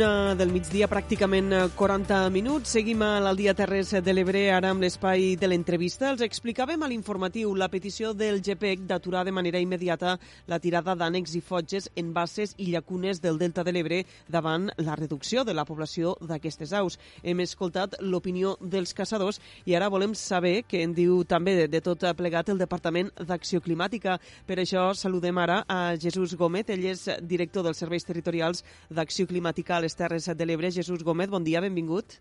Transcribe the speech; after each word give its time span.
una 0.00 0.34
del 0.34 0.48
migdia, 0.48 0.86
pràcticament 0.88 1.50
40 1.76 2.14
eh, 2.16 2.28
minuts. 2.32 2.70
Seguim 2.72 3.02
a 3.04 3.18
l'Aldia 3.20 3.52
Terres 3.52 3.90
de 4.00 4.12
l'Ebre, 4.14 4.46
ara 4.48 4.70
amb 4.72 4.80
l'espai 4.80 5.34
de 5.36 5.48
l'entrevista. 5.50 6.08
Els 6.08 6.22
explicàvem 6.24 6.80
a 6.80 6.88
l'informatiu 6.88 7.50
la 7.52 7.68
petició 7.68 8.14
del 8.16 8.40
GPEC 8.40 8.86
d'aturar 8.88 9.26
de 9.28 9.34
manera 9.36 9.60
immediata 9.60 10.14
la 10.48 10.58
tirada 10.58 10.94
d'ànecs 10.96 11.34
i 11.36 11.42
fotges 11.44 11.90
en 12.00 12.14
basses 12.16 12.54
i 12.56 12.70
llacunes 12.70 13.20
del 13.20 13.36
Delta 13.36 13.64
de 13.66 13.74
l'Ebre 13.76 13.98
davant 14.26 14.70
la 14.78 14.96
reducció 14.96 15.44
de 15.44 15.52
la 15.52 15.66
població 15.68 16.14
d'aquestes 16.22 16.72
aus. 16.72 16.96
Hem 17.22 17.44
escoltat 17.44 17.98
l'opinió 18.00 18.54
dels 18.60 18.94
caçadors 18.96 19.40
i 19.66 19.76
ara 19.76 19.90
volem 19.92 20.14
saber 20.16 20.62
què 20.64 20.80
en 20.86 20.96
diu 20.96 21.24
també 21.28 21.58
de, 21.58 21.68
de 21.68 21.82
tot 21.84 22.08
plegat 22.16 22.48
el 22.48 22.62
Departament 22.62 23.12
d'Acció 23.20 23.60
Climàtica. 23.60 24.16
Per 24.46 24.62
això 24.62 24.94
saludem 24.94 25.44
ara 25.44 25.60
a 25.68 25.92
Jesús 26.00 26.38
Gómez, 26.40 26.72
ell 26.72 26.88
és 26.94 27.04
director 27.20 27.68
dels 27.68 27.84
Serveis 27.84 28.08
Territorials 28.08 28.64
d'Acció 28.88 29.28
Climàtica 29.28 29.76
a 29.76 29.84
Terres 29.96 30.28
de 30.30 30.46
l'Ebre. 30.46 30.70
Jesús 30.70 31.04
Gómez, 31.04 31.30
bon 31.30 31.44
dia, 31.44 31.60
benvingut. 31.60 32.20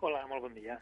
Hola, 0.00 0.26
molt 0.30 0.46
bon 0.46 0.54
dia. 0.54 0.78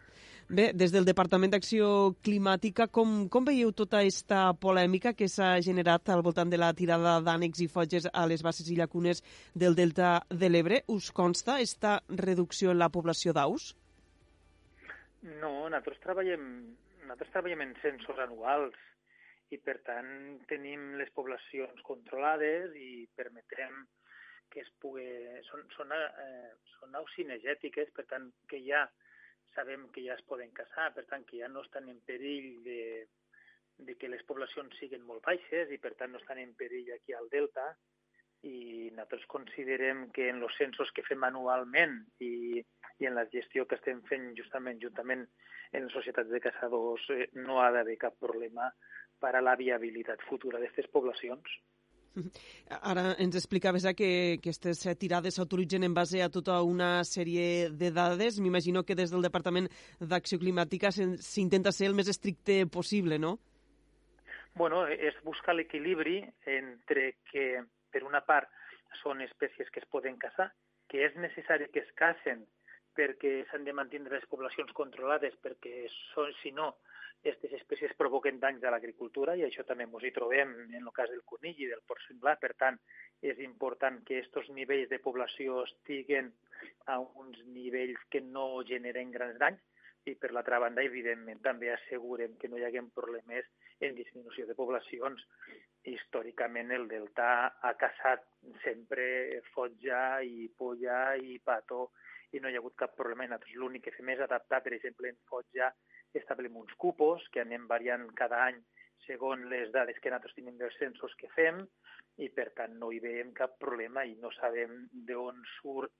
Bé, 0.49 0.69
des 0.73 0.93
del 0.95 1.07
Departament 1.09 1.51
d'Acció 1.51 1.87
Climàtica, 2.23 2.85
com, 2.87 3.25
com 3.33 3.47
veieu 3.49 3.73
tota 3.75 3.99
aquesta 3.99 4.53
polèmica 4.63 5.11
que 5.19 5.27
s'ha 5.27 5.57
generat 5.65 6.13
al 6.15 6.23
voltant 6.23 6.53
de 6.53 6.61
la 6.61 6.69
tirada 6.79 7.17
d'ànecs 7.27 7.65
i 7.65 7.67
fotges 7.73 8.07
a 8.13 8.27
les 8.31 8.45
bases 8.47 8.69
i 8.71 8.77
llacunes 8.79 9.25
del 9.59 9.75
Delta 9.75 10.21
de 10.31 10.51
l'Ebre? 10.53 10.85
Us 10.87 11.11
consta 11.11 11.59
esta 11.65 11.97
reducció 12.23 12.71
en 12.71 12.79
la 12.79 12.93
població 12.95 13.35
d'aus? 13.35 13.73
No, 15.43 15.67
nosaltres 15.67 15.99
treballem, 16.05 16.47
nosaltres 17.03 17.33
treballem 17.35 17.67
en 17.67 17.75
censos 17.83 18.23
anuals 18.29 18.79
i, 19.51 19.59
per 19.59 19.81
tant, 19.89 20.13
tenim 20.47 20.93
les 21.01 21.11
poblacions 21.17 21.83
controlades 21.89 22.77
i 22.79 23.09
permetem 23.19 23.83
que 24.53 24.63
es 24.63 24.71
pugui... 24.83 25.07
Són, 25.49 25.65
són, 25.77 25.93
eh, 25.97 26.53
són 26.77 26.95
aus 26.99 27.13
cinegètiques, 27.17 27.93
per 27.97 28.07
tant, 28.11 28.31
que 28.51 28.61
ja 28.65 28.85
sabem 29.55 29.89
que 29.93 30.05
ja 30.05 30.15
es 30.15 30.25
poden 30.29 30.53
caçar, 30.57 30.91
per 30.95 31.07
tant, 31.11 31.25
que 31.29 31.41
ja 31.41 31.49
no 31.49 31.65
estan 31.65 31.89
en 31.89 32.01
perill 32.09 32.63
de, 32.65 33.07
de 33.79 33.97
que 33.97 34.11
les 34.13 34.25
poblacions 34.29 34.77
siguin 34.81 35.05
molt 35.09 35.25
baixes 35.27 35.73
i, 35.73 35.81
per 35.83 35.95
tant, 35.97 36.13
no 36.13 36.21
estan 36.21 36.41
en 36.43 36.55
perill 36.59 36.93
aquí 36.95 37.17
al 37.17 37.31
Delta. 37.33 37.71
I 38.47 38.91
nosaltres 38.93 39.25
considerem 39.33 40.11
que 40.15 40.29
en 40.31 40.43
els 40.45 40.57
censos 40.61 40.93
que 40.95 41.05
fem 41.07 41.25
anualment 41.25 41.97
i, 42.23 42.61
i 43.01 43.09
en 43.09 43.17
la 43.17 43.25
gestió 43.33 43.65
que 43.67 43.79
estem 43.81 44.03
fent 44.11 44.29
justament 44.39 44.79
juntament 44.83 45.25
en 45.73 45.89
les 45.89 45.97
societats 45.97 46.31
de 46.31 46.41
caçadors 46.45 47.09
eh, 47.11 47.27
no 47.41 47.59
ha 47.63 47.73
d'haver 47.75 47.97
cap 47.99 48.15
problema 48.23 48.69
per 49.21 49.33
a 49.35 49.43
la 49.43 49.57
viabilitat 49.59 50.23
futura 50.29 50.61
d'aquestes 50.61 50.93
poblacions. 50.93 51.57
Ara 52.93 53.15
ens 53.23 53.37
explicaves 53.37 53.85
eh, 53.85 53.95
que 53.99 54.11
aquestes 54.39 54.83
tirades 55.01 55.37
s'autoritzen 55.37 55.85
en 55.87 55.95
base 55.95 56.23
a 56.23 56.31
tota 56.33 56.61
una 56.63 57.05
sèrie 57.05 57.71
de 57.71 57.91
dades. 57.91 58.41
M'imagino 58.41 58.85
que 58.85 58.97
des 58.99 59.13
del 59.13 59.25
Departament 59.27 59.69
d'Acció 60.01 60.41
Climàtica 60.43 60.93
s'intenta 60.93 61.73
ser 61.73 61.91
el 61.91 61.99
més 61.99 62.09
estricte 62.13 62.65
possible, 62.67 63.19
no? 63.19 63.37
Bueno, 64.57 64.87
és 64.89 65.17
buscar 65.25 65.55
l'equilibri 65.55 66.23
entre 66.49 67.11
que, 67.31 67.61
per 67.93 68.07
una 68.07 68.23
part, 68.25 68.49
són 69.03 69.21
espècies 69.21 69.69
que 69.73 69.83
es 69.83 69.89
poden 69.93 70.17
caçar, 70.17 70.49
que 70.89 71.05
és 71.05 71.17
necessari 71.21 71.69
que 71.73 71.83
es 71.85 71.93
cacen 71.99 72.47
perquè 72.97 73.43
s'han 73.51 73.67
de 73.67 73.75
mantenir 73.77 74.09
les 74.09 74.25
poblacions 74.31 74.73
controlades, 74.73 75.35
perquè 75.45 75.85
són, 76.15 76.33
si 76.41 76.55
no, 76.57 76.71
aquestes 77.21 77.55
espècies 77.59 77.95
provoquen 77.99 78.39
danys 78.43 78.65
a 78.65 78.71
l'agricultura 78.71 79.35
i 79.37 79.45
això 79.47 79.65
també 79.67 79.87
ens 79.87 80.05
hi 80.07 80.13
trobem 80.15 80.53
en 80.67 80.83
el 80.83 80.93
cas 80.99 81.11
del 81.11 81.25
conill 81.33 81.63
i 81.63 81.71
del 81.71 81.83
porc 81.87 82.03
senglar. 82.07 82.37
Per 82.43 82.53
tant, 82.61 82.79
és 83.23 83.41
important 83.47 84.03
que 84.07 84.21
aquests 84.21 84.53
nivells 84.59 84.91
de 84.93 85.01
població 85.07 85.63
estiguen 85.65 86.31
a 86.93 87.01
uns 87.01 87.41
nivells 87.55 88.05
que 88.11 88.21
no 88.21 88.47
generen 88.69 89.11
grans 89.11 89.41
danys 89.43 89.65
i, 90.07 90.15
per 90.15 90.31
l'altra 90.31 90.61
banda, 90.63 90.85
evidentment, 90.87 91.41
també 91.43 91.73
assegurem 91.73 92.37
que 92.39 92.49
no 92.49 92.61
hi 92.61 92.67
haguem 92.69 92.93
problemes 92.95 93.49
en 93.83 93.97
disminució 93.99 94.47
de 94.47 94.55
poblacions. 94.55 95.25
Històricament, 95.87 96.71
el 96.77 96.87
delta 96.91 97.29
ha 97.63 97.73
caçat 97.81 98.23
sempre 98.63 99.41
fotja 99.55 100.21
i 100.23 100.47
polla 100.59 101.17
i 101.19 101.41
pato 101.43 101.91
i 102.35 102.43
no 102.43 102.51
hi 102.51 102.55
ha 102.55 102.63
hagut 102.63 102.79
cap 102.79 102.95
problema. 102.99 103.39
L'únic 103.55 103.89
que 103.89 103.95
fem 103.99 104.15
és 104.15 104.23
adaptar, 104.23 104.63
per 104.63 104.75
exemple, 104.79 105.11
en 105.11 105.19
fotja 105.31 105.73
establim 106.15 106.57
uns 106.57 106.73
cupos 106.79 107.27
que 107.33 107.43
anem 107.43 107.67
variant 107.71 108.07
cada 108.21 108.43
any 108.47 108.63
segons 109.07 109.47
les 109.51 109.71
dades 109.75 109.99
que 110.03 110.11
nosaltres 110.11 110.37
tenim 110.39 110.57
dels 110.59 110.79
censos 110.81 111.15
que 111.21 111.31
fem 111.35 111.63
i 112.25 112.29
per 112.37 112.49
tant 112.59 112.79
no 112.81 112.91
hi 112.93 113.01
veiem 113.05 113.33
cap 113.37 113.59
problema 113.63 114.05
i 114.05 114.17
no 114.23 114.31
sabem 114.39 114.87
d'on 115.11 115.43
surt 115.59 115.93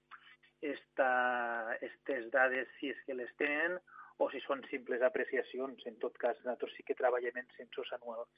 aquestes 0.57 2.31
dades 2.33 2.67
si 2.79 2.89
és 2.89 2.99
que 3.05 3.13
les 3.13 3.33
tenen 3.37 3.77
o 4.17 4.29
si 4.33 4.41
són 4.41 4.63
simples 4.71 5.03
apreciacions. 5.05 5.83
En 5.85 5.97
tot 6.01 6.15
cas, 6.17 6.37
nosaltres 6.41 6.73
sí 6.75 6.85
que 6.87 6.97
treballem 6.97 7.37
en 7.37 7.49
censos 7.57 7.91
anuals. 7.99 8.31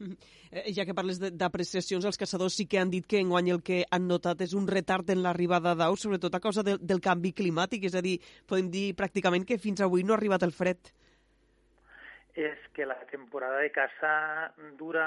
Eh, 0.50 0.72
ja 0.74 0.82
que 0.82 0.96
parles 0.98 1.20
d'apreciacions, 1.22 2.02
els 2.08 2.18
caçadors 2.18 2.56
sí 2.58 2.64
que 2.66 2.80
han 2.80 2.90
dit 2.90 3.04
que 3.06 3.20
enguany 3.22 3.52
el 3.54 3.60
que 3.62 3.84
han 3.94 4.08
notat 4.10 4.40
és 4.42 4.50
un 4.58 4.64
retard 4.66 5.12
en 5.14 5.20
l'arribada 5.22 5.76
d'aus, 5.78 6.02
sobretot 6.02 6.34
a 6.34 6.40
causa 6.42 6.64
de, 6.66 6.74
del 6.82 6.98
canvi 7.04 7.30
climàtic, 7.38 7.84
és 7.86 7.94
a 7.94 8.02
dir, 8.02 8.16
podem 8.50 8.66
dir 8.72 8.88
pràcticament 8.98 9.46
que 9.46 9.60
fins 9.62 9.78
avui 9.86 10.02
no 10.02 10.16
ha 10.16 10.18
arribat 10.18 10.42
el 10.42 10.50
fred. 10.56 10.90
És 12.34 12.66
que 12.74 12.82
la 12.82 12.98
temporada 13.12 13.62
de 13.62 13.70
caça 13.70 14.10
dura 14.78 15.06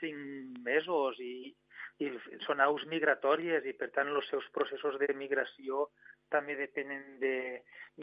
cinc 0.00 0.58
mesos 0.66 1.22
i, 1.22 1.54
i 2.02 2.08
són 2.46 2.62
aus 2.64 2.84
migratòries 2.90 3.66
i, 3.68 3.74
per 3.78 3.90
tant, 3.96 4.10
els 4.10 4.28
seus 4.32 4.48
processos 4.56 4.98
de 5.00 5.08
migració 5.18 5.86
també 6.32 6.56
depenen 6.58 7.18
de, 7.20 7.36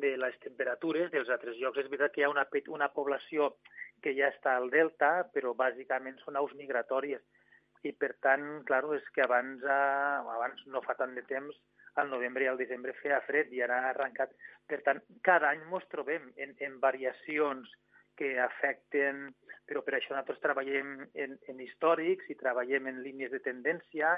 de 0.03 0.13
les 0.21 0.37
temperatures 0.43 1.11
dels 1.13 1.31
altres 1.35 1.57
llocs. 1.61 1.81
És 1.81 1.89
veritat 1.89 2.13
que 2.15 2.21
hi 2.23 2.27
ha 2.27 2.31
una, 2.33 2.45
una 2.75 2.89
població 2.93 3.53
que 4.03 4.13
ja 4.17 4.29
està 4.33 4.55
al 4.55 4.69
delta, 4.73 5.11
però 5.33 5.55
bàsicament 5.57 6.19
són 6.23 6.39
aus 6.39 6.53
migratòries. 6.59 7.25
I 7.87 7.93
per 7.95 8.13
tant, 8.23 8.45
clar, 8.67 8.83
és 8.95 9.05
que 9.15 9.23
abans, 9.23 9.63
eh, 9.63 10.31
abans 10.37 10.63
no 10.67 10.83
fa 10.85 10.95
tant 10.99 11.15
de 11.15 11.23
temps, 11.27 11.55
al 11.99 12.09
novembre 12.09 12.45
i 12.45 12.47
al 12.47 12.59
desembre 12.59 12.95
feia 13.01 13.19
fred 13.27 13.51
i 13.55 13.63
ara 13.65 13.79
ha 13.83 13.91
arrencat. 13.93 14.33
Per 14.69 14.81
tant, 14.85 15.01
cada 15.25 15.49
any 15.51 15.63
ens 15.65 15.87
trobem 15.91 16.29
en, 16.37 16.55
en 16.65 16.79
variacions 16.83 17.71
que 18.19 18.33
afecten, 18.43 19.29
però 19.69 19.83
per 19.85 19.95
això 19.95 20.13
nosaltres 20.13 20.41
treballem 20.43 20.97
en, 21.23 21.37
en 21.51 21.63
històrics 21.63 22.27
i 22.33 22.37
treballem 22.39 22.89
en 22.91 23.01
línies 23.05 23.31
de 23.31 23.39
tendència 23.45 24.17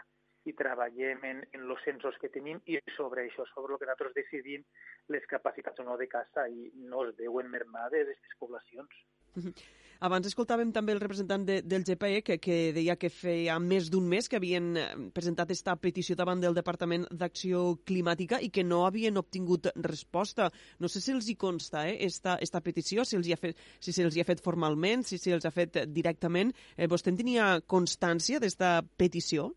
i 0.50 0.56
treballem 0.58 1.22
en, 1.28 1.44
en 1.54 1.68
els 1.68 1.84
censos 1.86 2.18
que 2.22 2.32
tenim 2.34 2.58
i 2.66 2.80
sobre 2.96 3.28
això, 3.28 3.46
sobre 3.52 3.76
el 3.76 3.82
que 3.82 3.90
nosaltres 3.90 4.18
decidim 4.18 4.66
les 5.14 5.28
capacitats 5.30 5.84
o 5.84 5.86
no 5.86 6.00
de 6.02 6.10
caça 6.10 6.48
i 6.50 6.72
no 6.90 7.06
es 7.06 7.14
veuen 7.20 7.52
mermades 7.54 8.10
aquestes 8.10 8.40
poblacions. 8.42 9.02
Abans 10.02 10.26
escoltàvem 10.26 10.72
també 10.74 10.96
el 10.96 11.00
representant 11.02 11.44
de, 11.46 11.60
del 11.62 11.84
GPE 11.86 12.24
que, 12.26 12.40
que 12.42 12.56
deia 12.74 12.96
que 12.98 13.12
feia 13.14 13.60
més 13.62 13.92
d'un 13.94 14.08
mes 14.10 14.26
que 14.26 14.40
havien 14.40 14.72
eh, 14.82 14.86
presentat 15.14 15.54
esta 15.54 15.76
petició 15.78 16.16
davant 16.18 16.42
del 16.42 16.58
Departament 16.58 17.06
d'Acció 17.14 17.76
Climàtica 17.86 18.40
i 18.42 18.50
que 18.50 18.64
no 18.66 18.80
havien 18.88 19.22
obtingut 19.22 19.70
resposta. 19.86 20.50
No 20.82 20.90
sé 20.90 21.04
si 21.06 21.14
els 21.14 21.30
hi 21.30 21.38
consta 21.38 21.86
eh, 21.86 22.00
esta, 22.08 22.40
esta 22.42 22.64
petició, 22.66 23.06
si, 23.06 23.20
els 23.20 23.30
hi 23.30 23.38
ha 23.38 23.40
fet, 23.44 23.62
si 23.78 23.94
se'ls 23.94 24.18
hi 24.18 24.26
ha 24.26 24.28
fet 24.32 24.42
formalment, 24.42 25.06
si 25.06 25.22
se'ls 25.22 25.46
ha 25.46 25.54
fet 25.54 25.84
directament. 25.94 26.50
Eh, 26.74 26.90
vostè 26.90 27.14
en 27.14 27.22
tenia 27.22 27.54
constància 27.62 28.42
d'esta 28.42 28.80
petició? 28.98 29.52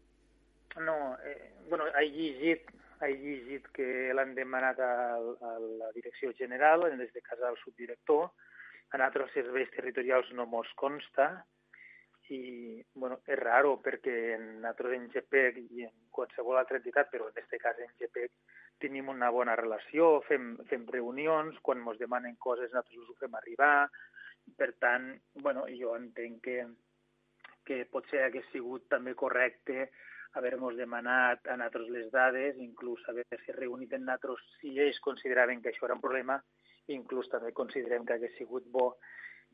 No, 0.77 1.01
eh, 1.25 1.55
bueno, 1.71 1.89
he 1.89 2.09
llegit, 2.13 2.69
he 3.01 3.15
llegit 3.17 3.73
que 3.73 4.13
l'han 4.13 4.37
demanat 4.37 4.77
a, 4.77 4.95
a 5.17 5.59
la 5.65 5.95
direcció 5.97 6.37
general, 6.37 6.85
en 6.93 7.01
de 7.01 7.25
casa 7.25 7.47
del 7.47 7.63
subdirector, 7.65 8.29
en 8.93 9.03
altres 9.03 9.33
serveis 9.35 9.71
territorials 9.75 10.31
no 10.39 10.47
mos 10.47 10.71
consta 10.77 11.29
i 12.33 12.83
bueno, 12.95 13.19
és 13.29 13.39
raro 13.39 13.77
perquè 13.85 14.15
en 14.37 14.45
nosaltres 14.63 14.95
en 14.97 15.09
GPEC 15.13 15.59
i 15.65 15.85
en 15.85 15.95
qualsevol 16.15 16.57
altra 16.57 16.79
entitat, 16.81 17.11
però 17.13 17.29
en 17.29 17.35
aquest 17.37 17.61
cas 17.61 17.81
en 17.85 17.93
GPEC 18.01 18.31
tenim 18.81 19.11
una 19.13 19.29
bona 19.31 19.57
relació, 19.61 20.23
fem, 20.29 20.55
fem 20.71 20.87
reunions, 20.93 21.59
quan 21.63 21.85
ens 21.85 22.01
demanen 22.01 22.39
coses 22.41 22.73
nosaltres 22.73 23.11
ho 23.11 23.19
fem 23.21 23.37
arribar, 23.41 23.91
per 24.57 24.73
tant, 24.81 25.13
bueno, 25.45 25.67
jo 25.81 25.95
entenc 25.99 26.41
que, 26.45 26.59
que 27.69 27.85
potser 27.93 28.25
hagués 28.25 28.49
sigut 28.53 28.89
també 28.93 29.15
correcte 29.15 29.91
haver-nos 30.35 30.77
demanat 30.77 31.47
a 31.47 31.57
nosaltres 31.57 31.93
les 31.95 32.11
dades, 32.13 32.57
inclús 32.59 33.05
haver-se 33.09 33.55
reunit 33.61 33.93
en 33.93 34.09
nosaltres 34.09 34.43
si 34.59 34.79
ells 34.81 35.01
consideraven 35.05 35.63
que 35.63 35.71
això 35.73 35.87
era 35.87 35.97
un 36.01 36.03
problema 36.05 36.41
Inclús 36.93 37.31
també 37.33 37.53
considerem 37.57 38.05
que 38.05 38.19
hagués 38.19 38.35
sigut 38.39 38.67
bo 38.69 38.95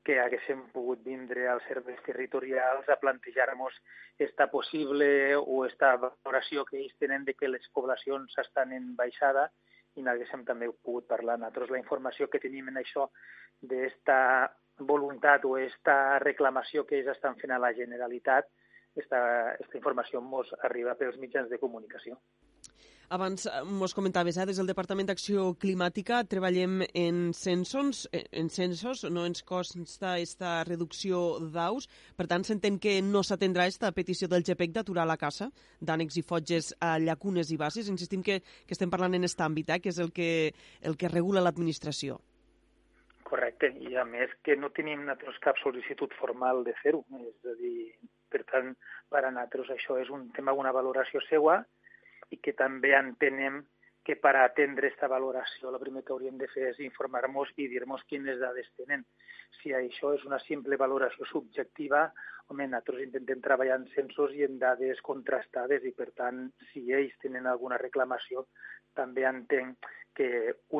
que 0.05 0.17
haguéssim 0.21 0.63
pogut 0.73 1.03
vindre 1.05 1.47
als 1.49 1.67
serveis 1.69 2.01
territorials 2.07 2.89
a 2.89 2.97
plantejar-nos 3.03 3.75
esta 4.19 4.47
possible 4.51 5.37
o 5.37 5.65
esta 5.67 5.97
valoració 6.01 6.65
que 6.65 6.79
ells 6.81 6.97
tenen 6.99 7.27
de 7.27 7.35
que 7.35 7.49
les 7.49 7.67
poblacions 7.75 8.39
estan 8.41 8.73
en 8.73 8.95
baixada 8.97 9.51
i 9.97 10.05
n'haguéssim 10.07 10.47
també 10.49 10.71
pogut 10.73 11.09
parlar. 11.11 11.37
Nosaltres 11.39 11.75
la 11.75 11.83
informació 11.83 12.31
que 12.33 12.41
tenim 12.41 12.71
en 12.73 12.81
això 12.81 13.11
d'esta 13.61 14.19
voluntat 14.79 15.45
o 15.45 15.59
esta 15.59 16.19
reclamació 16.25 16.87
que 16.87 17.01
ells 17.01 17.13
estan 17.13 17.37
fent 17.37 17.53
a 17.53 17.61
la 17.61 17.75
Generalitat, 17.77 18.49
esta, 18.97 19.21
esta 19.61 19.77
informació 19.77 20.23
ens 20.25 20.55
arriba 20.65 20.97
pels 20.97 21.19
mitjans 21.21 21.51
de 21.51 21.61
comunicació. 21.61 22.17
Abans 23.11 23.49
ens 23.51 23.93
comentaves, 23.93 24.37
eh, 24.39 24.45
des 24.47 24.59
del 24.61 24.69
Departament 24.71 25.09
d'Acció 25.09 25.49
Climàtica 25.59 26.21
treballem 26.31 26.85
en 26.95 27.33
censos, 27.35 28.05
en 28.15 28.51
censos, 28.55 29.03
no 29.11 29.25
ens 29.27 29.43
consta 29.43 30.13
aquesta 30.13 30.53
reducció 30.63 31.41
d'aus, 31.43 31.89
per 32.15 32.29
tant 32.31 32.47
s'entén 32.47 32.79
que 32.79 32.93
no 33.03 33.25
s'atendrà 33.27 33.67
aquesta 33.67 33.91
petició 33.97 34.29
del 34.31 34.45
GPEC 34.47 34.77
d'aturar 34.77 35.09
la 35.11 35.17
caça 35.19 35.49
d'ànecs 35.83 36.21
i 36.21 36.23
fotges 36.23 36.69
a 36.79 37.01
llacunes 37.03 37.51
i 37.51 37.59
bases. 37.59 37.89
Insistim 37.91 38.23
que, 38.23 38.39
que 38.47 38.79
estem 38.79 38.95
parlant 38.95 39.19
en 39.19 39.27
aquest 39.27 39.43
àmbit, 39.43 39.75
eh, 39.75 39.81
que 39.83 39.91
és 39.91 39.99
el 39.99 40.15
que, 40.15 40.55
el 40.81 40.95
que 40.95 41.11
regula 41.11 41.43
l'administració. 41.43 42.21
Correcte, 43.27 43.73
i 43.91 43.99
a 43.99 44.07
més 44.07 44.31
que 44.47 44.55
no 44.55 44.71
tenim 44.71 45.03
nosaltres 45.03 45.43
cap 45.43 45.59
sol·licitud 45.59 46.15
formal 46.23 46.63
de 46.63 46.79
fer-ho, 46.79 47.03
és 47.27 47.51
a 47.51 47.59
dir, 47.59 47.91
per 48.31 48.47
tant, 48.55 48.71
per 49.11 49.27
a 49.27 49.35
nosaltres 49.35 49.75
això 49.75 49.99
és 49.99 50.15
un 50.15 50.31
tema, 50.31 50.55
una 50.55 50.71
valoració 50.71 51.19
seua 51.27 51.65
i 52.31 52.39
que 52.39 52.55
també 52.59 52.95
entenem 52.97 53.61
que 54.07 54.17
per 54.17 54.33
atendre 54.41 54.89
aquesta 54.89 55.11
valoració 55.13 55.71
el 55.71 55.79
primer 55.83 56.03
que 56.05 56.15
hauríem 56.15 56.39
de 56.41 56.49
fer 56.49 56.71
és 56.71 56.81
informar-nos 56.87 57.53
i 57.61 57.69
dir-nos 57.69 58.07
quines 58.09 58.41
dades 58.41 58.71
tenen. 58.81 59.05
Si 59.61 59.75
això 59.77 60.15
és 60.17 60.25
una 60.25 60.39
simple 60.47 60.79
valoració 60.81 61.27
subjectiva, 61.29 62.07
home, 62.49 62.67
nosaltres 62.67 63.05
intentem 63.05 63.43
treballar 63.45 63.77
en 63.81 63.87
censos 63.95 64.33
i 64.35 64.47
en 64.47 64.59
dades 64.63 65.03
contrastades 65.07 65.85
i, 65.85 65.93
per 65.93 66.11
tant, 66.17 66.47
si 66.71 66.87
ells 66.97 67.15
tenen 67.23 67.47
alguna 67.47 67.79
reclamació, 67.83 68.47
també 68.97 69.27
entenc 69.29 69.91
que, 70.17 70.31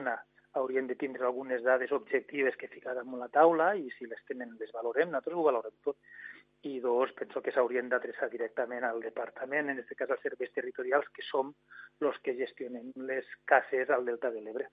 una, 0.01 0.17
haurien 0.59 0.89
de 0.89 0.97
tindre 0.99 1.27
algunes 1.27 1.63
dades 1.63 1.93
objectives 1.93 2.57
que 2.59 2.73
ficar 2.73 2.97
damunt 2.97 3.23
la 3.23 3.31
taula 3.31 3.75
i 3.79 3.91
si 3.99 4.09
les 4.11 4.23
tenen 4.27 4.57
les 4.59 4.73
valorem, 4.75 5.11
nosaltres 5.13 5.37
ho 5.37 5.47
valorem 5.47 5.77
tot. 5.85 6.01
I 6.63 6.79
dos, 6.81 7.13
penso 7.17 7.41
que 7.41 7.53
s'haurien 7.55 7.89
d'adreçar 7.89 8.29
directament 8.29 8.85
al 8.85 9.01
departament, 9.01 9.71
en 9.73 9.81
aquest 9.81 9.97
cas 10.03 10.11
als 10.13 10.23
serveis 10.27 10.53
territorials, 10.53 11.09
que 11.15 11.25
som 11.25 11.55
els 12.05 12.19
que 12.25 12.37
gestionen 12.37 12.93
les 13.09 13.27
cases 13.49 13.89
al 13.89 14.05
Delta 14.05 14.31
de 14.31 14.43
l'Ebre. 14.45 14.69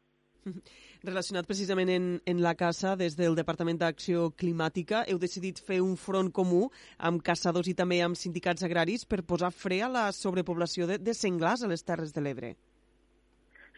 Relacionat 1.08 1.48
precisament 1.48 1.90
en, 1.94 2.08
en 2.26 2.42
la 2.44 2.56
caça, 2.60 2.96
des 3.00 3.16
del 3.20 3.36
Departament 3.40 3.80
d'Acció 3.80 4.30
Climàtica, 4.36 5.04
heu 5.08 5.20
decidit 5.22 5.60
fer 5.64 5.80
un 5.84 5.96
front 6.00 6.32
comú 6.34 6.68
amb 6.98 7.24
caçadors 7.24 7.70
i 7.72 7.76
també 7.78 8.02
amb 8.04 8.20
sindicats 8.20 8.68
agraris 8.68 9.06
per 9.06 9.24
posar 9.24 9.54
fre 9.56 9.82
a 9.84 9.92
la 9.92 10.08
sobrepoblació 10.16 10.88
de, 10.90 11.00
de 11.00 11.16
senglars 11.16 11.64
a 11.64 11.72
les 11.72 11.88
Terres 11.88 12.16
de 12.16 12.24
l'Ebre. 12.24 12.56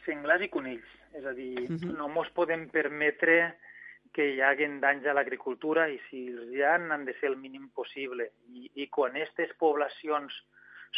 Senglars 0.05 0.45
i 0.45 0.49
conills 0.49 0.95
és 1.17 1.25
a 1.25 1.33
dir, 1.33 1.53
uh 1.65 1.75
-huh. 1.75 1.97
no 1.97 2.07
mos 2.07 2.29
podem 2.33 2.69
permetre 2.69 3.55
que 4.13 4.25
hi 4.33 4.41
hagin 4.41 4.79
danys 4.81 5.05
a 5.05 5.13
l'agricultura 5.13 5.87
i 5.89 5.99
si 6.09 6.25
els 6.33 6.53
hi 6.53 6.63
ha 6.65 6.75
han 6.75 7.05
de 7.05 7.13
ser 7.19 7.29
el 7.29 7.37
mínim 7.37 7.69
possible. 7.75 8.31
I, 8.49 8.69
i 8.83 8.87
quan 8.87 9.15
aquestes 9.15 9.53
poblacions 9.61 10.33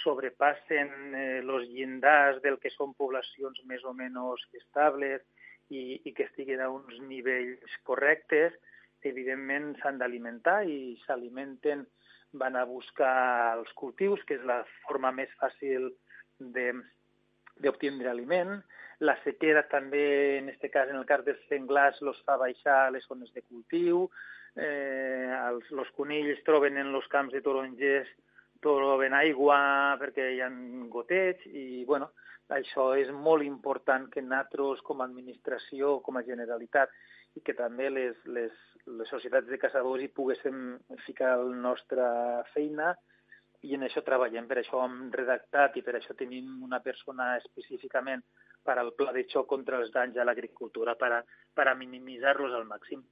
sobrepassen 0.04 1.16
eh, 1.16 1.42
llindars 1.44 2.42
del 2.42 2.58
que 2.60 2.72
són 2.72 2.94
poblacions 2.96 3.60
més 3.68 3.84
o 3.84 3.94
menys 3.94 4.46
estables 4.56 5.22
i, 5.70 6.00
i 6.04 6.14
que 6.14 6.28
estiguin 6.30 6.62
a 6.62 6.70
uns 6.72 7.00
nivells 7.08 7.76
correctes, 7.88 8.56
evidentment 9.04 9.74
s'han 9.82 9.98
d'alimentar 10.00 10.62
i 10.68 10.96
s'alimenten, 11.06 11.86
van 12.34 12.56
a 12.56 12.64
buscar 12.64 13.58
els 13.58 13.72
cultius, 13.76 14.22
que 14.24 14.38
és 14.40 14.46
la 14.48 14.62
forma 14.88 15.12
més 15.12 15.32
fàcil 15.42 15.90
d'obtindre 16.40 18.12
aliment, 18.12 18.62
la 19.02 19.16
sequera 19.24 19.64
també, 19.70 20.04
en 20.40 20.52
aquest 20.52 20.74
cas, 20.74 20.90
en 20.90 21.00
el 21.00 21.08
cas 21.10 21.24
dels 21.26 21.42
senglars, 21.50 22.02
els 22.06 22.20
fa 22.26 22.38
baixar 22.38 22.92
les 22.94 23.06
zones 23.10 23.32
de 23.34 23.42
cultiu, 23.42 24.06
eh, 24.56 25.32
els, 25.38 25.72
els 25.74 25.94
conills 25.98 26.44
troben 26.46 26.78
en 26.78 26.94
els 26.94 27.08
camps 27.14 27.34
de 27.34 27.42
tarongers 27.42 28.10
troben 28.62 29.16
aigua 29.18 29.58
perquè 29.98 30.28
hi 30.36 30.42
ha 30.46 30.50
goteig 30.94 31.48
i, 31.50 31.84
bueno, 31.90 32.12
això 32.54 32.92
és 33.00 33.10
molt 33.16 33.46
important 33.46 34.10
que 34.12 34.22
nosaltres, 34.22 34.84
com 34.86 35.02
a 35.02 35.08
administració, 35.08 36.00
com 36.06 36.20
a 36.20 36.26
Generalitat, 36.28 36.92
i 37.40 37.42
que 37.46 37.56
també 37.56 37.88
les, 37.90 38.18
les, 38.28 38.52
les 39.00 39.10
societats 39.10 39.48
de 39.48 39.58
caçadors 39.58 40.04
hi 40.04 40.12
poguéssim 40.12 40.76
ficar 41.06 41.38
la 41.40 41.56
nostra 41.56 42.08
feina 42.52 42.92
i 43.64 43.78
en 43.78 43.88
això 43.88 44.04
treballem. 44.04 44.50
Per 44.50 44.60
això 44.60 44.82
hem 44.84 45.06
redactat 45.16 45.78
i 45.80 45.86
per 45.86 45.96
això 45.96 46.18
tenim 46.18 46.60
una 46.68 46.82
persona 46.84 47.38
específicament 47.40 48.26
per 48.64 48.78
al 48.78 48.94
pla 48.98 49.14
de 49.16 49.26
xoc 49.30 49.50
contra 49.50 49.82
els 49.82 49.92
danys 49.96 50.18
a 50.18 50.28
l'agricultura, 50.28 50.96
per 50.96 51.12
a, 51.18 51.24
per 51.54 51.68
a 51.68 51.76
minimitzar-los 51.76 52.54
al 52.58 52.70
màxim. 52.70 53.04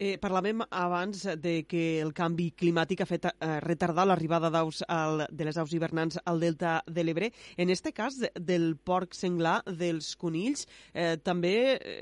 Eh, 0.00 0.16
parlàvem 0.16 0.62
abans 0.72 1.26
de 1.44 1.50
que 1.68 2.00
el 2.00 2.14
canvi 2.16 2.46
climàtic 2.56 3.02
ha 3.04 3.06
fet 3.08 3.26
eh, 3.28 3.48
retardar 3.60 4.06
l'arribada 4.08 4.48
d'aus 4.48 4.78
de 4.80 5.44
les 5.44 5.58
aus 5.60 5.74
hivernants 5.76 6.16
al 6.24 6.40
delta 6.40 6.78
de 6.86 7.04
l'Ebre. 7.04 7.28
En 7.60 7.68
aquest 7.68 7.90
cas 7.92 8.16
del 8.34 8.78
porc 8.80 9.12
senglar, 9.12 9.58
dels 9.66 10.14
conills, 10.16 10.64
eh, 10.94 11.18
també 11.20 11.52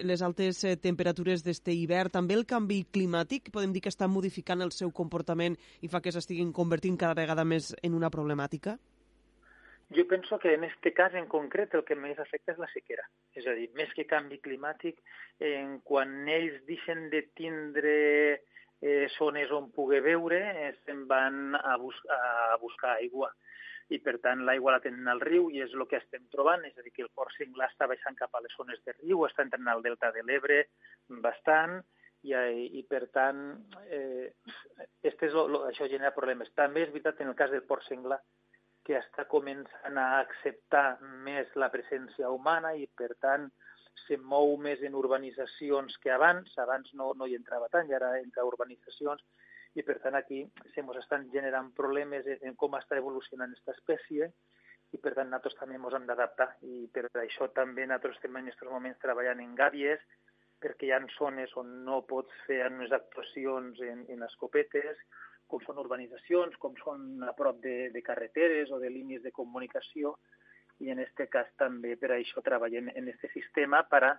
les 0.06 0.22
altes 0.22 0.62
eh, 0.62 0.76
temperatures 0.78 1.42
d'este 1.42 1.74
hivern, 1.74 2.14
també 2.14 2.38
el 2.38 2.46
canvi 2.46 2.84
climàtic, 2.86 3.50
podem 3.50 3.74
dir 3.74 3.82
que 3.82 3.90
està 3.90 4.06
modificant 4.06 4.62
el 4.62 4.70
seu 4.70 4.94
comportament 4.94 5.58
i 5.82 5.90
fa 5.90 5.98
que 5.98 6.14
s'estiguin 6.14 6.54
convertint 6.54 7.00
cada 7.02 7.18
vegada 7.18 7.42
més 7.42 7.74
en 7.82 7.98
una 7.98 8.14
problemàtica? 8.14 8.78
Jo 9.96 10.04
penso 10.06 10.38
que 10.38 10.52
en 10.52 10.64
aquest 10.66 10.86
cas 10.96 11.14
en 11.16 11.26
concret 11.32 11.72
el 11.74 11.84
que 11.88 11.96
més 11.96 12.18
afecta 12.20 12.52
és 12.52 12.60
la 12.60 12.68
sequera. 12.68 13.06
És 13.32 13.46
a 13.48 13.54
dir, 13.56 13.70
més 13.78 13.92
que 13.96 14.04
canvi 14.08 14.36
climàtic, 14.44 15.00
en 15.40 15.78
quan 15.80 16.28
ells 16.28 16.60
deixen 16.68 17.06
de 17.14 17.22
tindre 17.38 17.94
eh, 18.36 19.08
zones 19.16 19.52
on 19.54 19.70
poder 19.72 20.02
veure, 20.04 20.40
eh, 20.52 20.72
se'n 20.84 21.06
van 21.08 21.56
a, 21.56 21.76
bus 21.80 21.96
a 22.12 22.56
buscar 22.60 22.98
aigua. 22.98 23.32
I, 23.88 23.96
per 24.04 24.18
tant, 24.20 24.42
l'aigua 24.44 24.74
la 24.74 24.82
tenen 24.84 25.08
al 25.08 25.22
riu 25.24 25.48
i 25.48 25.62
és 25.64 25.72
el 25.72 25.86
que 25.88 25.96
estem 25.96 26.26
trobant, 26.34 26.66
és 26.68 26.76
a 26.76 26.84
dir, 26.84 26.92
que 26.92 27.06
el 27.06 27.14
port 27.16 27.32
singlar 27.38 27.70
està 27.70 27.88
baixant 27.88 28.18
cap 28.18 28.34
a 28.36 28.42
les 28.44 28.52
zones 28.60 28.82
de 28.84 28.92
riu, 28.98 29.24
està 29.24 29.46
entrant 29.46 29.72
al 29.72 29.80
delta 29.86 30.12
de 30.12 30.26
l'Ebre 30.28 30.66
bastant, 31.24 31.78
i, 32.28 32.34
i 32.76 32.82
per 32.84 33.06
tant, 33.14 33.40
eh, 33.88 34.34
este 35.00 35.30
és 35.30 35.32
lo, 35.32 35.46
lo, 35.48 35.62
això 35.70 35.88
genera 35.88 36.12
problemes. 36.12 36.52
També 36.58 36.84
és 36.84 36.92
veritat 36.92 37.22
en 37.22 37.32
el 37.32 37.38
cas 37.38 37.54
del 37.54 37.64
port 37.64 37.86
senglar, 37.88 38.20
que 38.88 38.96
està 38.96 39.26
començant 39.28 39.98
a 40.00 40.06
acceptar 40.22 40.98
més 41.26 41.50
la 41.60 41.68
presència 41.68 42.30
humana 42.32 42.72
i, 42.72 42.86
per 42.96 43.10
tant, 43.20 43.50
se 44.06 44.16
mou 44.32 44.54
més 44.64 44.80
en 44.88 44.96
urbanitzacions 44.96 45.98
que 46.00 46.14
abans. 46.14 46.54
Abans 46.64 46.94
no, 46.96 47.10
no 47.20 47.28
hi 47.28 47.36
entrava 47.36 47.68
tant, 47.74 47.90
i 47.90 47.96
ara 47.98 48.14
entra 48.22 48.46
urbanitzacions, 48.48 49.20
i 49.76 49.84
per 49.84 49.98
tant 50.02 50.16
aquí 50.16 50.40
se 50.72 50.80
ens 50.80 50.96
estan 51.02 51.26
generant 51.34 51.68
problemes 51.76 52.26
en, 52.26 52.40
en 52.48 52.56
com 52.62 52.78
està 52.78 52.96
evolucionant 52.96 53.52
aquesta 53.52 53.76
espècie 53.76 54.30
i 54.96 55.00
per 55.04 55.12
tant 55.18 55.28
nosaltres 55.28 55.58
també 55.58 55.76
ens 55.76 55.96
hem 55.98 56.06
d'adaptar 56.08 56.48
i 56.64 56.86
per 56.94 57.04
això 57.22 57.50
també 57.58 57.84
nosaltres 57.84 58.16
estem 58.16 58.40
en 58.40 58.48
aquests 58.48 58.72
moments 58.72 59.02
treballant 59.04 59.42
en 59.44 59.52
gàbies 59.58 60.00
perquè 60.64 60.88
hi 60.88 60.94
ha 60.96 61.02
zones 61.18 61.52
on 61.60 61.74
no 61.86 62.00
pots 62.08 62.40
fer 62.46 62.62
unes 62.70 62.94
actuacions 62.96 63.82
en, 63.92 64.06
en 64.08 64.24
escopetes 64.26 65.04
com 65.48 65.62
són 65.64 65.80
urbanitzacions, 65.82 66.56
com 66.62 66.76
són 66.84 67.24
a 67.26 67.34
prop 67.36 67.62
de, 67.64 67.88
de 67.94 68.02
carreteres 68.04 68.70
o 68.70 68.80
de 68.82 68.92
línies 68.92 69.24
de 69.24 69.34
comunicació, 69.34 70.16
i 70.84 70.92
en 70.92 71.00
aquest 71.02 71.30
cas 71.32 71.48
també 71.58 71.96
per 71.98 72.12
això 72.14 72.42
treballem 72.44 72.92
en 72.94 73.08
aquest 73.10 73.32
sistema 73.34 73.82
per 73.90 74.02
a, 74.06 74.12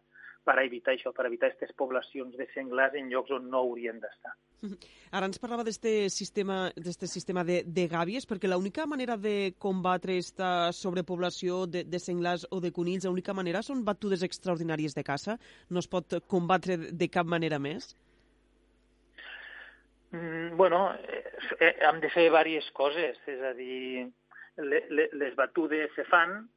per 0.43 0.55
evitar 0.63 0.93
això, 0.95 1.11
per 1.15 1.27
evitar 1.27 1.49
aquestes 1.49 1.71
poblacions 1.77 2.35
de 2.39 2.47
senglars 2.53 2.95
en 2.99 3.09
llocs 3.11 3.31
on 3.35 3.47
no 3.51 3.61
haurien 3.63 3.99
d'estar. 4.01 4.33
Ara 5.15 5.29
ens 5.29 5.39
parlava 5.41 5.63
d'aquest 5.67 6.15
sistema, 6.15 6.59
sistema 6.99 7.45
de, 7.47 7.61
de 7.65 7.87
gàbies, 7.91 8.27
perquè 8.29 8.51
l'única 8.51 8.87
manera 8.89 9.15
de 9.17 9.53
combatre 9.57 10.17
aquesta 10.17 10.71
sobrepoblació 10.75 11.63
de, 11.67 11.85
de 11.87 12.01
senglars 12.03 12.45
o 12.51 12.59
de 12.63 12.73
conills, 12.75 13.07
l'única 13.07 13.35
manera 13.37 13.63
són 13.65 13.85
batudes 13.87 14.25
extraordinàries 14.27 14.97
de 14.97 15.05
caça? 15.07 15.39
No 15.69 15.83
es 15.83 15.87
pot 15.87 16.19
combatre 16.27 16.77
de 16.91 17.11
cap 17.11 17.27
manera 17.27 17.59
més? 17.59 17.93
Mm, 20.11 20.57
bueno, 20.57 20.95
eh, 20.95 21.23
eh, 21.59 21.75
hem 21.81 21.99
de 22.01 22.09
fer 22.09 22.25
diverses 22.25 22.69
coses, 22.73 23.17
és 23.29 23.41
a 23.45 23.51
dir, 23.53 24.07
le, 24.57 24.79
le, 24.89 25.09
les 25.21 25.35
batudes 25.37 25.93
se 25.93 26.05
fan, 26.09 26.47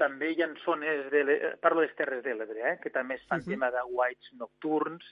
també 0.00 0.32
hi 0.32 0.42
ha 0.44 0.48
zones, 0.64 1.06
de 1.12 1.22
le, 1.24 1.36
parlo 1.64 1.80
de 1.80 1.88
les 1.88 1.96
Terres 1.96 2.22
de 2.24 2.34
l'Ebre, 2.36 2.60
eh, 2.72 2.76
que 2.82 2.92
també 2.92 3.16
es 3.16 3.24
fan 3.28 3.40
uh 3.40 3.44
-huh. 3.46 3.54
tema 3.54 3.70
de 3.70 3.84
whites 3.88 4.32
nocturns, 4.32 5.04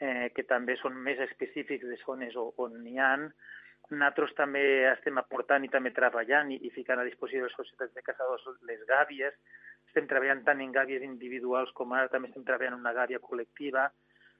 eh, 0.00 0.30
que 0.34 0.44
també 0.44 0.76
són 0.76 0.94
més 0.96 1.18
específics 1.18 1.86
de 1.88 1.96
zones 2.04 2.36
on 2.36 2.82
n'hi 2.82 2.98
ha. 2.98 3.16
Nosaltres 3.90 4.34
també 4.34 4.62
estem 4.92 5.18
aportant 5.18 5.64
i 5.64 5.68
també 5.68 5.90
treballant 5.90 6.50
i, 6.52 6.60
i 6.66 6.70
ficant 6.70 7.00
a 7.00 7.04
disposició 7.04 7.40
de 7.40 7.48
les 7.48 7.56
societats 7.56 7.94
de 7.94 8.02
caçadors 8.02 8.44
les 8.62 8.84
gàbies. 8.86 9.34
Estem 9.86 10.06
treballant 10.06 10.44
tant 10.44 10.60
en 10.60 10.72
gàbies 10.72 11.02
individuals 11.02 11.72
com 11.72 11.92
ara 11.92 12.08
també 12.08 12.28
estem 12.28 12.44
treballant 12.44 12.74
en 12.74 12.80
una 12.80 12.92
gàbia 12.92 13.18
col·lectiva 13.18 13.90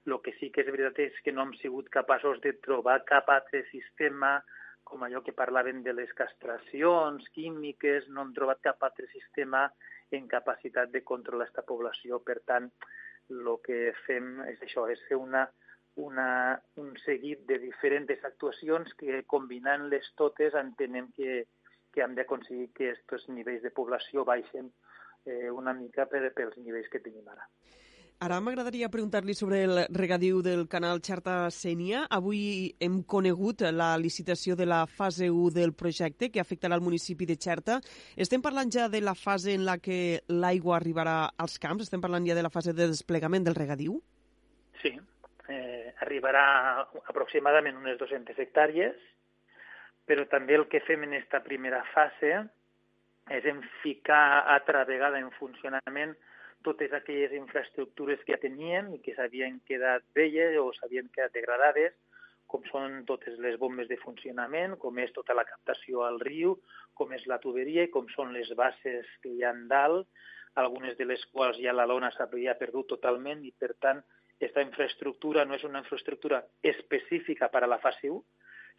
el 0.05 0.17
que 0.25 0.33
sí 0.39 0.49
que 0.53 0.63
és 0.65 0.71
veritat 0.73 0.99
és 1.03 1.21
que 1.25 1.33
no 1.35 1.45
hem 1.45 1.53
sigut 1.59 1.89
capaços 1.93 2.41
de 2.41 2.55
trobar 2.65 3.03
cap 3.05 3.29
altre 3.29 3.63
sistema, 3.69 4.39
com 4.83 5.03
allò 5.05 5.21
que 5.23 5.35
parlaven 5.37 5.83
de 5.85 5.93
les 5.93 6.11
castracions 6.17 7.27
químiques, 7.35 8.07
no 8.09 8.25
hem 8.25 8.33
trobat 8.37 8.61
cap 8.65 8.83
altre 8.87 9.07
sistema 9.13 9.67
en 10.11 10.27
capacitat 10.27 10.91
de 10.91 11.03
controlar 11.07 11.47
aquesta 11.47 11.65
població. 11.67 12.19
Per 12.25 12.39
tant, 12.49 12.71
el 13.31 13.51
que 13.63 13.91
fem 14.05 14.41
és 14.49 14.63
això, 14.65 14.87
és 14.91 15.03
fer 15.07 15.19
una, 15.21 15.45
una, 15.95 16.59
un 16.81 16.95
seguit 17.05 17.45
de 17.47 17.59
diferents 17.61 18.25
actuacions 18.31 18.93
que 18.99 19.23
combinant-les 19.35 20.11
totes 20.19 20.57
entenem 20.59 21.11
que, 21.15 21.43
que 21.93 22.03
hem 22.03 22.15
d'aconseguir 22.17 22.71
que 22.77 22.91
aquests 22.95 23.29
nivells 23.29 23.63
de 23.63 23.71
població 23.75 24.25
baixen 24.25 24.71
eh, 25.25 25.49
una 25.51 25.73
mica 25.77 26.07
per, 26.11 26.23
pels 26.35 26.57
nivells 26.57 26.89
que 26.89 27.03
tenim 27.03 27.27
ara. 27.31 27.47
Ara 28.21 28.35
m'agradaria 28.37 28.85
preguntar-li 28.93 29.33
sobre 29.33 29.63
el 29.65 29.79
regadiu 29.97 30.43
del 30.45 30.67
canal 30.69 30.99
Xarta-Sènia. 31.01 32.03
Avui 32.13 32.67
hem 32.77 32.99
conegut 33.13 33.63
la 33.73 33.95
licitació 33.97 34.53
de 34.59 34.67
la 34.69 34.83
fase 34.85 35.31
1 35.33 35.49
del 35.55 35.73
projecte 35.73 36.29
que 36.29 36.43
afectarà 36.43 36.77
el 36.77 36.85
municipi 36.85 37.25
de 37.25 37.33
Xerta. 37.33 37.79
Estem 38.13 38.45
parlant 38.45 38.69
ja 38.69 38.85
de 38.93 39.01
la 39.01 39.15
fase 39.17 39.57
en 39.57 39.65
la 39.65 39.79
que 39.81 40.21
l'aigua 40.29 40.77
arribarà 40.77 41.33
als 41.33 41.57
camps? 41.57 41.89
Estem 41.89 42.05
parlant 42.05 42.29
ja 42.29 42.37
de 42.37 42.45
la 42.45 42.53
fase 42.53 42.77
de 42.77 42.91
desplegament 42.93 43.49
del 43.49 43.57
regadiu? 43.57 43.97
Sí, 44.85 44.93
eh, 45.49 45.89
arribarà 46.05 46.45
aproximadament 47.01 47.81
unes 47.81 47.97
200 47.97 48.37
hectàrees, 48.37 49.01
però 50.05 50.29
també 50.29 50.61
el 50.61 50.69
que 50.69 50.85
fem 50.85 51.09
en 51.09 51.17
aquesta 51.17 51.41
primera 51.41 51.81
fase 51.97 52.35
és 53.33 53.49
en 53.49 53.65
ficar 53.81 54.45
altra 54.45 54.85
vegada 54.85 55.17
en 55.17 55.33
funcionament 55.41 56.13
totes 56.65 56.93
aquelles 56.93 57.33
infraestructures 57.37 58.21
que 58.25 58.35
ja 58.35 58.41
teníem 58.41 58.93
i 58.95 59.01
que 59.03 59.15
s'havien 59.17 59.59
quedat 59.67 60.05
velles 60.17 60.57
o 60.61 60.71
s'havien 60.77 61.09
quedat 61.13 61.33
degradades, 61.37 61.93
com 62.51 62.65
són 62.67 63.01
totes 63.07 63.37
les 63.39 63.55
bombes 63.59 63.87
de 63.87 63.97
funcionament, 64.01 64.75
com 64.81 64.97
és 64.99 65.13
tota 65.15 65.35
la 65.37 65.47
captació 65.47 66.03
al 66.03 66.19
riu, 66.19 66.57
com 66.93 67.13
és 67.15 67.23
la 67.31 67.39
tuberia 67.39 67.85
i 67.87 67.91
com 67.93 68.09
són 68.11 68.33
les 68.35 68.51
bases 68.59 69.07
que 69.23 69.31
hi 69.31 69.45
ha 69.47 69.53
dalt, 69.71 70.09
algunes 70.59 70.97
de 70.97 71.07
les 71.07 71.23
quals 71.31 71.59
ja 71.63 71.71
la 71.73 71.87
lona 71.87 72.11
s'havia 72.11 72.57
perdut 72.59 72.89
totalment 72.95 73.45
i, 73.47 73.53
per 73.55 73.71
tant, 73.79 74.01
aquesta 74.35 74.63
infraestructura 74.65 75.45
no 75.45 75.55
és 75.55 75.63
una 75.63 75.79
infraestructura 75.83 76.41
específica 76.73 77.47
per 77.53 77.63
a 77.63 77.71
la 77.71 77.79
fase 77.79 78.09
1, 78.09 78.19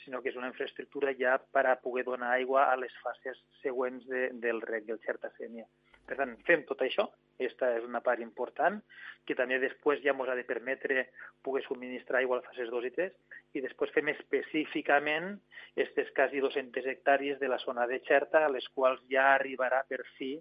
sinó 0.04 0.20
que 0.20 0.32
és 0.32 0.36
una 0.36 0.50
infraestructura 0.50 1.14
ja 1.18 1.36
per 1.38 1.64
a 1.70 1.76
poder 1.80 2.04
donar 2.04 2.32
aigua 2.34 2.66
a 2.70 2.76
les 2.76 2.92
fases 3.04 3.38
següents 3.62 4.04
de, 4.10 4.28
del 4.42 4.60
rec 4.60 4.88
del 4.88 5.00
Xerta-Sènia. 5.06 5.64
Per 6.08 6.18
tant, 6.18 6.34
fem 6.48 6.64
tot 6.68 6.82
això, 6.82 7.06
aquesta 7.42 7.72
és 7.76 7.84
una 7.84 8.00
part 8.00 8.22
important, 8.24 8.78
que 9.26 9.36
també 9.38 9.58
després 9.62 10.02
ja 10.02 10.14
ens 10.14 10.30
ha 10.30 10.38
de 10.38 10.46
permetre 10.48 11.06
poder 11.42 11.62
subministrar 11.66 12.20
aigua 12.22 12.38
a 12.38 12.40
les 12.40 12.48
fases 12.48 12.70
2 12.70 12.88
i 12.88 12.92
3, 12.96 13.12
i 13.58 13.62
després 13.64 13.92
fem 13.94 14.08
específicament 14.14 15.34
aquestes 15.74 16.12
quasi 16.16 16.40
200 16.40 16.88
hectàrees 16.94 17.40
de 17.40 17.50
la 17.50 17.60
zona 17.62 17.86
de 17.90 18.00
Xerta, 18.06 18.46
a 18.46 18.52
les 18.52 18.68
quals 18.74 19.02
ja 19.12 19.32
arribarà 19.34 19.82
per 19.88 20.02
fi 20.16 20.34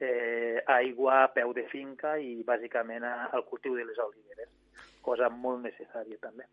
eh, 0.00 0.62
aigua 0.66 1.22
a 1.24 1.32
peu 1.34 1.54
de 1.54 1.66
finca 1.70 2.16
i 2.18 2.42
bàsicament 2.46 3.06
al 3.06 3.46
cultiu 3.50 3.76
de 3.78 3.86
les 3.88 3.98
oliveres, 3.98 4.52
cosa 5.02 5.30
molt 5.30 5.64
necessària 5.64 6.20
també. 6.22 6.46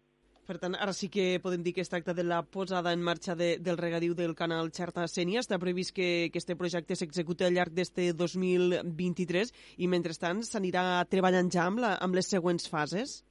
Per 0.52 0.58
tant, 0.60 0.74
ara 0.76 0.92
sí 0.92 1.08
que 1.08 1.40
podem 1.40 1.62
dir 1.64 1.72
que 1.72 1.80
es 1.80 1.88
tracta 1.88 2.12
de 2.12 2.26
la 2.28 2.42
posada 2.44 2.92
en 2.92 3.00
marxa 3.00 3.38
de, 3.40 3.54
del 3.64 3.78
regadiu 3.80 4.12
del 4.20 4.34
canal 4.36 4.68
Xarta-Sènia. 4.76 5.40
Està 5.40 5.56
previst 5.62 5.94
que, 5.96 6.28
que 6.28 6.56
projecte 6.60 6.98
s'executi 7.00 7.46
al 7.48 7.56
llarg 7.56 7.72
d'este 7.72 8.10
2023 8.20 9.54
i, 9.80 9.88
mentrestant, 9.88 10.42
s'anirà 10.44 11.06
treballant 11.08 11.48
ja 11.56 11.70
amb, 11.70 11.80
la, 11.80 11.94
amb 12.04 12.20
les 12.20 12.28
següents 12.28 12.68
fases? 12.68 13.22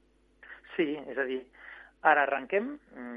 Sí, 0.78 0.96
és 0.96 1.20
a 1.20 1.28
dir, 1.28 1.42
ara 2.08 2.24
arrenquem. 2.24 2.72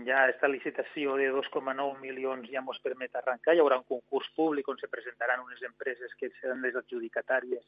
Ja 0.09 0.25
aquesta 0.25 0.51
licitació 0.51 1.15
de 1.21 1.31
2,9 1.37 1.87
milions 2.03 2.51
ja 2.51 2.59
ens 2.59 2.83
permet 2.83 3.15
arrencar. 3.15 3.55
Hi 3.55 3.63
haurà 3.63 3.79
un 3.79 3.87
concurs 3.87 4.27
públic 4.35 4.67
on 4.67 4.83
se 4.83 4.91
presentaran 4.91 5.47
unes 5.47 5.63
empreses 5.63 6.11
que 6.19 6.33
seran 6.41 6.59
les 6.67 6.75
adjudicatàries 6.75 7.63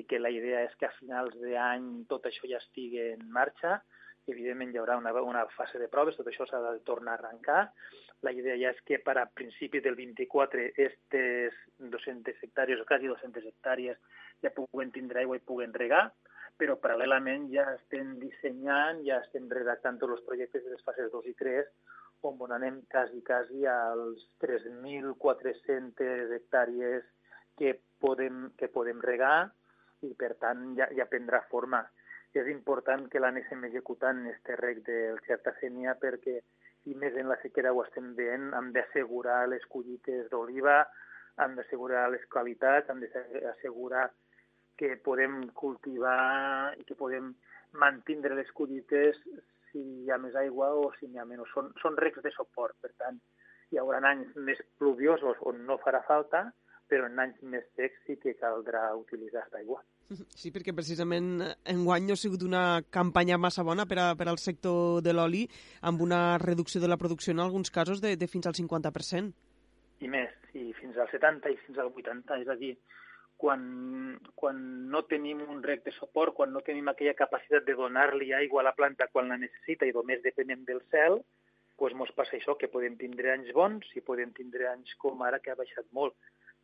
i 0.00 0.08
que 0.08 0.16
la 0.16 0.32
idea 0.32 0.64
és 0.64 0.72
que 0.80 0.88
a 0.88 0.96
finals 0.96 1.36
d'any 1.44 2.06
tot 2.08 2.24
això 2.24 2.48
ja 2.48 2.64
estigui 2.64 3.04
en 3.10 3.28
marxa 3.36 3.82
evidentment 4.32 4.74
hi 4.74 4.80
haurà 4.80 4.96
una, 5.00 5.12
una 5.22 5.44
fase 5.54 5.80
de 5.80 5.88
proves, 5.92 6.16
tot 6.18 6.28
això 6.30 6.46
s'ha 6.48 6.60
de 6.64 6.78
tornar 6.86 7.16
a 7.16 7.18
arrencar. 7.18 7.64
La 8.26 8.32
idea 8.34 8.56
ja 8.58 8.72
és 8.74 8.80
que 8.86 8.98
per 9.04 9.16
a 9.20 9.26
principi 9.40 9.80
del 9.80 9.96
24 9.98 10.64
aquestes 10.70 11.58
200 11.78 12.42
hectàrees 12.46 12.80
o 12.82 12.86
quasi 12.88 13.10
200 13.10 13.46
hectàrees 13.52 14.00
ja 14.42 14.54
puguen 14.54 14.90
tindre 14.94 15.22
aigua 15.22 15.38
i 15.38 15.44
puguen 15.44 15.74
regar, 15.74 16.08
però 16.58 16.74
paral·lelament 16.82 17.46
ja 17.52 17.66
estem 17.76 18.16
dissenyant, 18.22 19.04
ja 19.06 19.20
estem 19.22 19.46
redactant 19.50 20.00
tots 20.00 20.16
els 20.16 20.26
projectes 20.26 20.64
de 20.64 20.74
les 20.74 20.82
fases 20.86 21.12
2 21.12 21.30
i 21.30 21.34
3, 21.38 21.70
on 22.26 22.52
anem 22.52 22.80
quasi, 22.90 23.22
quasi 23.22 23.66
als 23.70 24.24
3.400 24.42 26.34
hectàrees 26.34 27.04
que 27.56 27.78
podem, 28.02 28.50
que 28.58 28.68
podem 28.74 29.00
regar 29.02 29.50
i, 30.02 30.14
per 30.18 30.34
tant, 30.42 30.74
ja, 30.78 30.88
ja 30.94 31.06
prendrà 31.10 31.44
forma 31.50 31.84
és 32.36 32.48
important 32.52 33.06
que 33.08 33.20
l'anessin 33.20 33.64
executant 33.64 34.20
en 34.20 34.30
este 34.34 34.56
rec 34.60 34.82
del 34.86 35.18
Xerta-Sènia 35.26 35.96
perquè, 36.02 36.38
i 36.88 36.94
més 36.94 37.16
en 37.16 37.28
la 37.28 37.38
sequera 37.42 37.72
ho 37.72 37.82
estem 37.84 38.14
veient, 38.18 38.50
hem 38.54 38.72
d'assegurar 38.76 39.46
les 39.48 39.64
collites 39.72 40.28
d'oliva, 40.32 40.82
hem 41.44 41.56
d'assegurar 41.56 42.08
les 42.12 42.24
qualitats, 42.32 42.88
hem 42.90 43.00
d'assegurar 43.02 44.08
que 44.78 44.94
podem 45.04 45.48
cultivar 45.58 46.74
i 46.78 46.84
que 46.86 46.96
podem 46.98 47.32
mantindre 47.82 48.36
les 48.38 48.50
collites 48.56 49.18
si 49.70 49.82
hi 49.82 50.10
ha 50.10 50.18
més 50.22 50.36
aigua 50.38 50.70
o 50.80 50.88
si 50.98 51.08
n'hi 51.08 51.20
ha 51.20 51.26
menys. 51.28 51.50
Són, 51.52 51.72
són 51.82 51.98
recs 52.00 52.22
de 52.24 52.32
suport, 52.36 52.76
per 52.80 52.92
tant, 53.02 53.18
hi 53.72 53.80
haurà 53.80 54.00
anys 54.12 54.36
més 54.48 54.60
pluviosos 54.80 55.40
on 55.50 55.64
no 55.68 55.76
farà 55.82 56.00
falta, 56.06 56.46
però 56.88 57.08
en 57.10 57.20
anys 57.24 57.42
més 57.54 57.66
secs 57.76 58.04
sí 58.06 58.16
que 58.22 58.38
caldrà 58.40 58.88
utilitzar 58.96 59.42
aquesta 59.42 59.60
aigua. 59.60 59.82
Sí, 60.40 60.52
perquè 60.54 60.72
precisament 60.76 61.42
enguany 61.68 62.06
no 62.08 62.16
ha 62.16 62.20
sigut 62.20 62.44
una 62.46 62.80
campanya 62.94 63.38
massa 63.40 63.64
bona 63.66 63.86
per, 63.88 63.98
a, 64.02 64.06
per 64.18 64.28
al 64.30 64.40
sector 64.42 65.02
de 65.04 65.14
l'oli, 65.14 65.44
amb 65.82 66.02
una 66.04 66.38
reducció 66.42 66.80
de 66.80 66.88
la 66.88 66.96
producció 67.00 67.34
en 67.34 67.42
alguns 67.44 67.70
casos 67.70 68.00
de, 68.04 68.16
de 68.16 68.28
fins 68.30 68.48
al 68.48 68.56
50%. 68.56 69.32
I 70.00 70.08
més, 70.08 70.32
i 70.54 70.70
fins 70.78 70.96
al 70.96 71.10
70 71.10 71.52
i 71.52 71.58
fins 71.66 71.80
al 71.82 71.90
80, 71.90 72.38
és 72.44 72.48
a 72.48 72.56
dir, 72.58 72.76
quan, 73.38 73.62
quan 74.38 74.60
no 74.92 75.04
tenim 75.10 75.42
un 75.46 75.62
rec 75.62 75.84
de 75.86 75.94
suport, 75.96 76.34
quan 76.34 76.52
no 76.54 76.62
tenim 76.66 76.88
aquella 76.90 77.16
capacitat 77.18 77.66
de 77.66 77.76
donar-li 77.78 78.32
aigua 78.34 78.62
a 78.62 78.68
la 78.68 78.74
planta 78.78 79.08
quan 79.12 79.30
la 79.30 79.38
necessita 79.40 79.86
i 79.86 79.94
només 79.94 80.24
depenem 80.24 80.64
del 80.68 80.82
cel, 80.94 81.20
doncs 81.78 81.94
mos 81.94 82.10
passa 82.16 82.34
això, 82.34 82.56
que 82.58 82.70
podem 82.72 82.96
tindre 82.98 83.30
anys 83.30 83.52
bons 83.54 83.86
i 83.94 84.02
podem 84.02 84.32
tindre 84.34 84.66
anys 84.72 84.96
com 84.98 85.22
ara 85.22 85.38
que 85.38 85.52
ha 85.52 85.58
baixat 85.58 85.86
molt. 85.94 86.16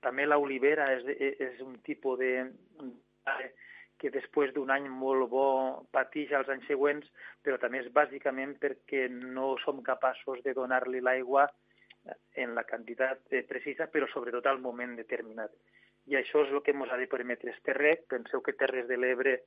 També 0.02 0.26
l'olivera 0.26 0.88
és, 0.96 1.06
és 1.38 1.60
un 1.62 1.76
tipus 1.86 2.18
de, 2.18 2.32
que 3.98 4.10
després 4.12 4.52
d'un 4.54 4.70
any 4.74 4.88
molt 4.90 5.28
bo 5.32 5.46
patix 5.94 6.32
als 6.34 6.50
anys 6.52 6.66
següents, 6.68 7.06
però 7.42 7.58
també 7.62 7.80
és 7.80 7.92
bàsicament 7.92 8.56
perquè 8.60 9.06
no 9.12 9.54
som 9.64 9.82
capaços 9.86 10.42
de 10.44 10.54
donar-li 10.56 11.00
l'aigua 11.00 11.46
en 12.36 12.54
la 12.58 12.66
quantitat 12.68 13.22
precisa, 13.48 13.86
però 13.88 14.08
sobretot 14.10 14.46
al 14.46 14.60
moment 14.60 14.96
determinat. 14.98 15.54
I 16.12 16.18
això 16.18 16.42
és 16.44 16.50
el 16.52 16.60
que 16.60 16.74
ens 16.76 16.90
ha 16.92 16.98
de 17.00 17.08
permetre 17.08 17.54
este 17.54 17.72
rec. 17.72 18.04
Penseu 18.10 18.42
que 18.44 18.52
Terres 18.60 18.88
de 18.90 18.98
l'Ebre 19.00 19.38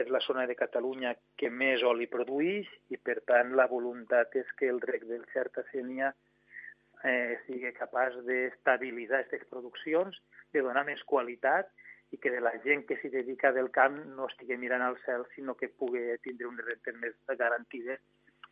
és 0.00 0.08
la 0.08 0.20
zona 0.24 0.46
de 0.48 0.56
Catalunya 0.56 1.12
que 1.36 1.50
més 1.50 1.82
oli 1.84 2.06
produeix 2.08 2.70
i, 2.88 2.96
per 2.96 3.18
tant, 3.28 3.52
la 3.58 3.66
voluntat 3.68 4.32
és 4.40 4.48
que 4.56 4.70
el 4.72 4.80
rec 4.80 5.04
del 5.10 5.26
Xerta-Sènia 5.34 6.14
eh, 7.04 7.36
sigui 7.44 7.72
capaç 7.76 8.16
d'estabilitzar 8.24 9.22
aquestes 9.24 9.44
produccions, 9.52 10.16
de 10.52 10.64
donar 10.64 10.86
més 10.88 11.04
qualitat 11.04 11.68
i 12.14 12.18
que 12.22 12.30
de 12.30 12.40
la 12.40 12.54
gent 12.64 12.86
que 12.86 12.98
s'hi 13.00 13.10
dedica 13.10 13.52
del 13.52 13.70
camp 13.74 13.98
no 14.14 14.28
estigui 14.30 14.56
mirant 14.60 14.84
al 14.86 14.98
cel, 15.04 15.26
sinó 15.34 15.56
que 15.58 15.68
pugui 15.68 16.04
tindre 16.22 16.46
un 16.46 16.58
rentes 16.62 16.96
més 17.02 17.38
garantides 17.38 18.00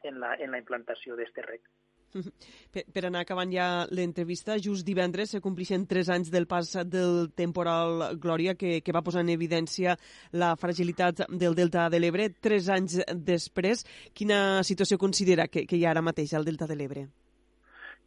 en 0.05 0.21
la, 0.21 0.35
en 0.35 0.51
la 0.51 0.61
implantació 0.61 1.17
d'aquest 1.17 1.47
rec. 1.47 1.67
Per, 2.75 2.83
per 2.95 3.05
anar 3.07 3.21
acabant 3.25 3.51
ja 3.51 3.67
l'entrevista, 3.95 4.57
just 4.63 4.87
divendres 4.87 5.33
se 5.35 5.41
complixen 5.43 5.87
tres 5.91 6.09
anys 6.11 6.31
del 6.35 6.47
pas 6.51 6.73
del 6.91 7.29
temporal 7.35 8.17
Glòria, 8.23 8.55
que, 8.59 8.81
que 8.83 8.95
va 8.95 9.03
posar 9.07 9.23
en 9.23 9.31
evidència 9.35 9.97
la 10.35 10.55
fragilitat 10.59 11.25
del 11.31 11.55
Delta 11.59 11.89
de 11.91 12.01
l'Ebre. 12.03 12.29
Tres 12.43 12.71
anys 12.75 13.01
després, 13.15 13.85
quina 14.15 14.63
situació 14.67 14.99
considera 14.99 15.47
que, 15.47 15.67
que 15.71 15.79
hi 15.79 15.87
ha 15.87 15.93
ara 15.95 16.03
mateix 16.03 16.35
al 16.35 16.47
Delta 16.47 16.67
de 16.71 16.79
l'Ebre? 16.79 17.07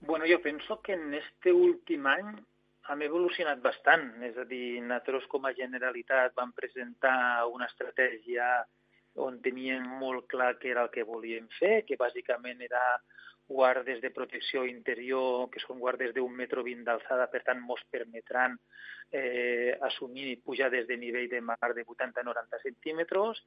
Bueno, 0.01 0.27
jo 0.29 0.39
penso 0.43 0.81
que 0.83 0.93
en 0.93 1.13
este 1.13 1.53
últim 1.53 2.05
any 2.07 2.35
hem 2.91 3.03
evolucionat 3.07 3.61
bastant, 3.63 4.09
és 4.23 4.37
a 4.39 4.45
dir, 4.47 4.79
nosaltres 4.81 5.27
com 5.31 5.45
a 5.45 5.53
Generalitat 5.57 6.35
vam 6.37 6.53
presentar 6.55 7.45
una 7.51 7.67
estratègia 7.67 8.47
on 9.27 9.39
teníem 9.41 9.85
molt 10.01 10.27
clar 10.31 10.53
què 10.61 10.71
era 10.71 10.83
el 10.85 10.91
que 10.93 11.05
volíem 11.07 11.47
fer, 11.57 11.81
que 11.87 11.97
bàsicament 11.99 12.61
era 12.61 12.81
guardes 13.47 14.01
de 14.03 14.11
protecció 14.11 14.65
interior, 14.67 15.47
que 15.49 15.61
són 15.63 15.79
guardes 15.79 16.13
d'un 16.15 16.33
metro 16.35 16.63
vint 16.63 16.83
d'alçada, 16.85 17.29
per 17.31 17.41
tant, 17.47 17.63
mos 17.63 17.81
permetran 17.91 18.57
eh, 19.11 19.71
assumir 19.89 20.41
pujades 20.43 20.87
de 20.87 20.97
nivell 20.99 21.29
de 21.31 21.41
mar 21.41 21.71
de 21.73 21.85
80-90 21.85 22.61
centímetres, 22.63 23.41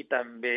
i 0.00 0.04
també 0.08 0.54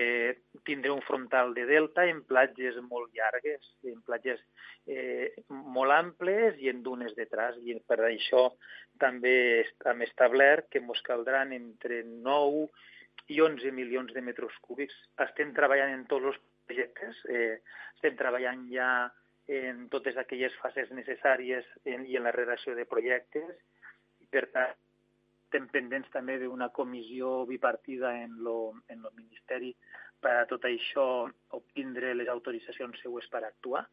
tindré 0.68 0.92
un 0.94 1.02
frontal 1.08 1.54
de 1.58 1.66
delta 1.68 2.06
en 2.10 2.22
platges 2.30 2.78
molt 2.86 3.12
llargues, 3.18 3.70
en 3.90 4.00
platges 4.08 4.42
eh, 4.88 5.34
molt 5.50 5.96
amples 5.96 6.60
i 6.64 6.70
en 6.72 6.84
dunes 6.86 7.16
de 7.18 7.28
tras. 7.32 7.58
I 7.60 7.76
per 7.88 8.00
això 8.08 8.46
també 9.02 9.36
hem 9.92 10.06
establert 10.08 10.70
que 10.72 10.82
ens 10.84 11.04
caldran 11.08 11.54
entre 11.56 12.04
9 12.08 12.68
i 13.34 13.42
11 13.42 13.72
milions 13.76 14.14
de 14.14 14.22
metres 14.22 14.56
cúbics. 14.62 14.96
Estem 15.28 15.54
treballant 15.58 15.94
en 15.98 16.08
tots 16.12 16.32
els 16.32 16.40
projectes, 16.68 17.20
eh, 17.30 17.60
estem 17.96 18.16
treballant 18.20 18.66
ja 18.72 18.90
en 19.52 19.88
totes 19.92 20.16
aquelles 20.18 20.56
fases 20.62 20.92
necessàries 20.96 21.68
en, 21.84 22.06
i 22.08 22.16
en 22.16 22.24
la 22.24 22.32
redacció 22.32 22.76
de 22.78 22.88
projectes, 22.88 23.52
i 24.24 24.30
per 24.32 24.48
tant 24.54 24.80
estem 25.54 25.68
pendents 25.70 26.10
també 26.10 26.40
d'una 26.42 26.72
comissió 26.74 27.44
bipartida 27.46 28.10
en 28.24 28.40
lo, 28.42 28.74
en 28.90 29.04
lo 29.06 29.12
Ministeri 29.14 29.70
per 30.20 30.34
a 30.40 30.48
tot 30.50 30.66
això 30.66 31.28
obtindre 31.54 32.16
les 32.18 32.32
autoritzacions 32.32 32.98
seues 33.04 33.28
per 33.30 33.44
actuar 33.46 33.84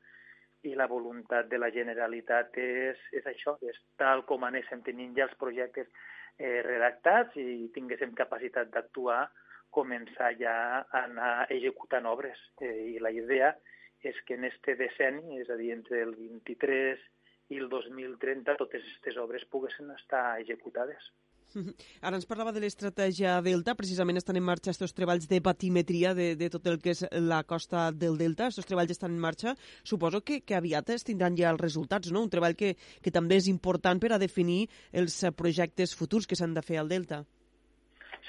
i 0.64 0.72
la 0.74 0.86
voluntat 0.88 1.50
de 1.52 1.60
la 1.60 1.68
Generalitat 1.68 2.56
és, 2.56 2.96
és 3.12 3.28
això, 3.28 3.58
és 3.60 3.76
tal 4.00 4.24
com 4.24 4.48
anéssim 4.48 4.80
tenint 4.86 5.12
ja 5.18 5.26
els 5.28 5.36
projectes 5.36 5.92
eh, 6.38 6.62
redactats 6.64 7.36
i 7.36 7.68
tinguéssim 7.76 8.16
capacitat 8.16 8.72
d'actuar, 8.72 9.26
començar 9.68 10.32
ja 10.40 10.56
a 10.80 11.04
anar 11.04 11.46
executant 11.52 12.08
obres. 12.08 12.40
Eh, 12.64 12.96
I 12.96 12.98
la 13.04 13.12
idea 13.12 13.52
és 14.00 14.16
que 14.24 14.40
en 14.40 14.48
este 14.48 14.76
decenni, 14.80 15.42
és 15.44 15.52
a 15.52 15.60
dir, 15.60 15.74
entre 15.76 16.00
el 16.08 16.16
23 16.16 17.08
i 17.52 17.60
el 17.60 17.68
2030, 17.68 18.56
totes 18.56 18.80
aquestes 18.80 19.20
obres 19.20 19.44
poguessin 19.52 19.92
estar 19.96 20.40
executades. 20.40 21.12
Ara 22.06 22.18
ens 22.18 22.26
parlava 22.28 22.52
de 22.54 22.62
l'estratègia 22.62 23.38
Delta, 23.44 23.74
precisament 23.78 24.20
estan 24.20 24.38
en 24.38 24.46
marxa 24.46 24.72
aquests 24.72 24.96
treballs 24.96 25.28
de 25.30 25.40
batimetria 25.44 26.14
de, 26.14 26.34
de 26.38 26.50
tot 26.52 26.66
el 26.70 26.78
que 26.82 26.94
és 26.94 27.04
la 27.26 27.42
costa 27.44 27.88
del 27.92 28.18
Delta, 28.20 28.50
aquests 28.50 28.70
treballs 28.70 28.94
estan 28.94 29.14
en 29.14 29.20
marxa, 29.22 29.56
suposo 29.82 30.22
que, 30.22 30.40
que 30.46 30.56
aviat 30.58 30.94
es 30.94 31.06
tindran 31.06 31.38
ja 31.38 31.50
els 31.54 31.62
resultats, 31.62 32.12
no? 32.12 32.22
Un 32.26 32.32
treball 32.32 32.56
que, 32.58 32.74
que 33.02 33.14
també 33.14 33.40
és 33.40 33.50
important 33.50 34.00
per 34.00 34.14
a 34.14 34.22
definir 34.22 34.62
els 34.92 35.20
projectes 35.36 35.94
futurs 35.96 36.26
que 36.26 36.38
s'han 36.38 36.54
de 36.56 36.64
fer 36.66 36.80
al 36.80 36.90
Delta. 36.90 37.24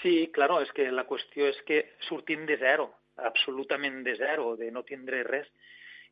Sí, 0.01 0.31
claro, 0.33 0.61
és 0.63 0.71
que 0.73 0.89
la 0.89 1.05
qüestió 1.05 1.45
és 1.51 1.59
que 1.67 1.83
sortim 2.07 2.47
de 2.49 2.57
zero, 2.57 2.89
absolutament 3.21 4.01
de 4.05 4.15
zero, 4.17 4.55
de 4.57 4.71
no 4.73 4.81
tindre 4.87 5.21
res, 5.27 5.49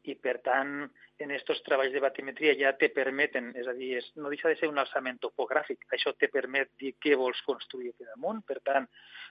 i 0.07 0.15
per 0.15 0.37
tant 0.45 0.73
en 1.19 1.33
aquests 1.35 1.63
treballs 1.65 1.91
de 1.91 2.01
batimetria 2.03 2.53
ja 2.55 2.71
te 2.79 2.87
permeten, 2.95 3.51
és 3.59 3.67
a 3.67 3.73
dir, 3.75 3.99
no 4.15 4.31
deixa 4.31 4.51
de 4.51 4.55
ser 4.59 4.69
un 4.71 4.79
alçament 4.79 5.19
topogràfic, 5.19 5.83
això 5.95 6.13
te 6.15 6.29
permet 6.31 6.71
dir 6.79 6.93
què 7.03 7.17
vols 7.19 7.41
construir 7.47 7.91
aquí 7.91 8.07
damunt, 8.07 8.39
per 8.47 8.59
tant, 8.63 8.87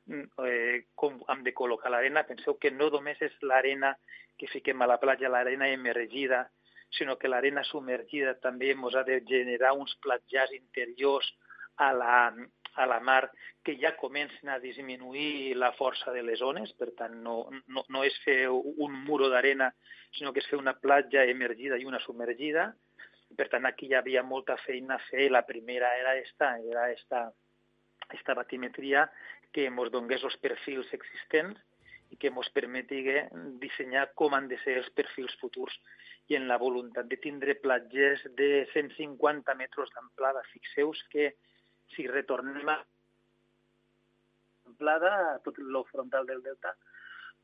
mm, 0.06 0.44
eh, 0.44 0.84
com 0.94 1.16
hem 1.28 1.42
de 1.46 1.54
col·locar 1.56 1.90
l'arena, 1.90 2.26
penseu 2.28 2.58
que 2.60 2.70
no 2.70 2.90
només 2.90 3.22
és 3.22 3.32
l'arena 3.42 3.96
que 4.38 4.50
fiquem 4.52 4.82
a 4.82 4.86
la 4.86 4.98
platja, 5.00 5.32
l'arena 5.32 5.68
emergida, 5.68 6.44
sinó 6.90 7.16
que 7.18 7.28
l'arena 7.28 7.64
submergida 7.64 8.34
també 8.40 8.70
ens 8.72 8.94
ha 8.94 9.04
de 9.04 9.20
generar 9.28 9.72
uns 9.72 9.94
platjars 10.04 10.52
interiors 10.52 11.28
a 11.76 11.92
la, 11.92 12.14
a 12.74 12.86
la 12.86 12.98
mar 13.00 13.30
que 13.64 13.76
ja 13.80 13.94
comencen 13.96 14.48
a 14.48 14.58
disminuir 14.58 15.56
la 15.56 15.72
força 15.72 16.12
de 16.12 16.22
les 16.22 16.42
ones, 16.42 16.72
per 16.78 16.90
tant 16.98 17.16
no, 17.22 17.36
no, 17.66 17.84
no 17.88 18.04
és 18.04 18.16
fer 18.24 18.48
un 18.48 18.98
muro 19.04 19.28
d'arena, 19.32 19.70
sinó 20.16 20.32
que 20.32 20.42
és 20.42 20.50
fer 20.50 20.58
una 20.60 20.76
platja 20.78 21.24
emergida 21.24 21.78
i 21.78 21.88
una 21.88 22.00
submergida. 22.04 22.72
Per 23.36 23.48
tant, 23.52 23.66
aquí 23.68 23.90
hi 23.90 23.96
havia 23.98 24.22
molta 24.24 24.56
feina 24.64 24.96
a 24.96 25.04
fer. 25.10 25.28
La 25.30 25.44
primera 25.46 25.90
era 26.00 26.16
esta, 26.16 26.54
era 26.64 26.90
esta, 26.90 27.26
esta 28.14 28.34
batimetria 28.34 29.08
que 29.52 29.66
ens 29.68 29.92
donés 29.92 30.24
els 30.24 30.36
perfils 30.40 30.92
existents 30.96 31.60
i 32.12 32.16
que 32.16 32.30
ens 32.32 32.48
permetigué 32.56 33.26
dissenyar 33.60 34.08
com 34.16 34.34
han 34.34 34.48
de 34.48 34.56
ser 34.64 34.78
els 34.80 34.88
perfils 34.96 35.34
futurs 35.40 35.76
i 36.28 36.36
en 36.36 36.48
la 36.48 36.58
voluntat 36.60 37.08
de 37.08 37.18
tindre 37.20 37.56
platges 37.60 38.24
de 38.36 38.66
150 38.72 39.54
metres 39.60 39.92
d'amplada. 39.94 40.44
Fixeu-vos 40.52 41.00
que 41.12 41.32
si 41.94 42.06
retornem 42.06 42.68
a 42.68 42.78
amplada, 44.68 45.12
a 45.34 45.38
tot 45.44 45.58
el 45.58 45.82
frontal 45.90 46.26
del 46.26 46.42
delta, 46.44 46.74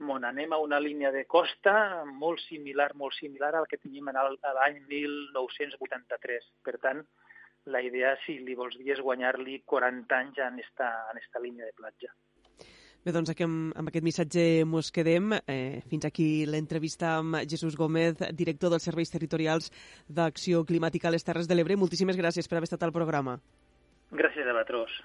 on 0.00 0.24
anem 0.24 0.52
a 0.52 0.58
una 0.58 0.80
línia 0.80 1.10
de 1.14 1.24
costa 1.24 2.04
molt 2.04 2.40
similar, 2.48 2.92
molt 2.94 3.14
similar 3.14 3.54
al 3.54 3.68
que 3.70 3.78
teníem 3.78 4.10
a 4.10 4.26
l'any 4.58 4.80
1983. 4.90 6.50
Per 6.66 6.78
tant, 6.82 7.04
la 7.66 7.80
idea, 7.80 8.14
si 8.26 8.38
li 8.44 8.56
vols 8.58 8.76
dir, 8.76 8.92
és 8.92 9.00
guanyar-li 9.00 9.62
40 9.64 10.16
anys 10.18 10.40
en 10.44 10.58
esta, 10.60 10.90
en 11.12 11.22
esta 11.22 11.40
línia 11.40 11.64
de 11.64 11.76
platja. 11.78 12.12
Bé, 13.04 13.12
doncs 13.12 13.30
aquí 13.30 13.44
amb, 13.44 13.74
amb 13.76 13.90
aquest 13.90 14.04
missatge 14.04 14.44
mos 14.64 14.90
quedem. 14.90 15.34
Eh, 15.46 15.82
fins 15.90 16.06
aquí 16.08 16.46
l'entrevista 16.48 17.18
amb 17.18 17.42
Jesús 17.44 17.76
Gómez, 17.76 18.16
director 18.32 18.72
dels 18.72 18.86
Serveis 18.88 19.12
Territorials 19.12 19.70
d'Acció 20.08 20.64
Climàtica 20.64 21.10
a 21.10 21.12
les 21.12 21.24
Terres 21.24 21.48
de 21.48 21.54
l'Ebre. 21.54 21.76
Moltíssimes 21.76 22.16
gràcies 22.16 22.48
per 22.48 22.58
haver 22.58 22.70
estat 22.70 22.82
al 22.82 22.96
programa. 22.96 23.36
Gràcies 24.14 24.46
a 24.46 24.52
vosaltres. 24.54 25.04